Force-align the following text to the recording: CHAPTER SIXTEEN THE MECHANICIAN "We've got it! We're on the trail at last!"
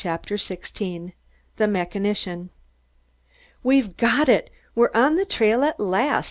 CHAPTER 0.03 0.35
SIXTEEN 0.35 1.13
THE 1.57 1.67
MECHANICIAN 1.67 2.49
"We've 3.61 3.95
got 3.97 4.27
it! 4.29 4.49
We're 4.73 4.89
on 4.95 5.13
the 5.15 5.25
trail 5.25 5.63
at 5.63 5.79
last!" 5.79 6.19